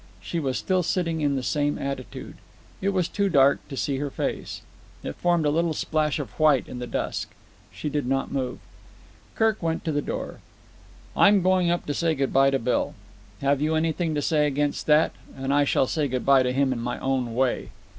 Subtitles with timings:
[0.19, 2.33] She was still sitting in the same attitude.
[2.81, 4.63] It was too dark to see her face.
[5.03, 7.29] It formed a little splash of white in the dusk.
[7.71, 8.57] She did not move.
[9.35, 10.39] Kirk went to the door.
[11.15, 12.95] "I'm going up to say good bye to Bill.
[13.41, 15.11] Have you anything to say against that?
[15.37, 17.69] And I shall say good bye to him in my own way."